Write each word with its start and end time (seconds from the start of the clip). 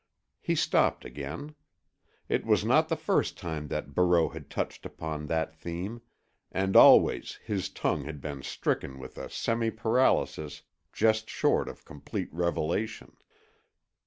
He 0.39 0.55
stopped 0.55 1.05
again. 1.05 1.53
It 2.27 2.43
was 2.43 2.65
not 2.65 2.89
the 2.89 2.95
first 2.95 3.37
time 3.37 3.67
that 3.67 3.93
Barreau 3.93 4.29
had 4.29 4.49
touched 4.49 4.83
upon 4.83 5.27
that 5.27 5.53
theme, 5.53 6.01
and 6.51 6.75
always 6.75 7.37
his 7.45 7.69
tongue 7.69 8.05
had 8.05 8.19
been 8.19 8.41
stricken 8.41 8.97
with 8.97 9.19
a 9.19 9.29
semi 9.29 9.69
paralysis 9.69 10.63
just 10.91 11.29
short 11.29 11.69
of 11.69 11.85
complete 11.85 12.33
revelation. 12.33 13.15